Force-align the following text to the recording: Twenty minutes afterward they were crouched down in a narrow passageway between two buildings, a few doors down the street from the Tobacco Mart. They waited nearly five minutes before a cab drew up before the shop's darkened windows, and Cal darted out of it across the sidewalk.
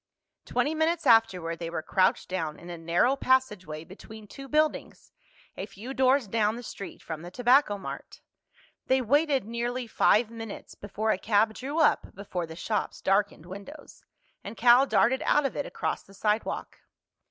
Twenty 0.45 0.73
minutes 0.73 1.05
afterward 1.05 1.59
they 1.59 1.69
were 1.69 1.83
crouched 1.83 2.27
down 2.27 2.57
in 2.57 2.71
a 2.71 2.77
narrow 2.79 3.15
passageway 3.15 3.83
between 3.83 4.25
two 4.25 4.47
buildings, 4.47 5.11
a 5.55 5.67
few 5.67 5.93
doors 5.93 6.27
down 6.27 6.55
the 6.55 6.63
street 6.63 7.03
from 7.03 7.21
the 7.21 7.29
Tobacco 7.29 7.77
Mart. 7.77 8.19
They 8.87 8.99
waited 8.99 9.45
nearly 9.45 9.85
five 9.85 10.31
minutes 10.31 10.73
before 10.73 11.11
a 11.11 11.19
cab 11.19 11.53
drew 11.53 11.77
up 11.79 12.15
before 12.15 12.47
the 12.47 12.55
shop's 12.55 12.99
darkened 12.99 13.45
windows, 13.45 14.03
and 14.43 14.57
Cal 14.57 14.87
darted 14.87 15.21
out 15.23 15.45
of 15.45 15.55
it 15.55 15.67
across 15.67 16.01
the 16.01 16.15
sidewalk. 16.15 16.79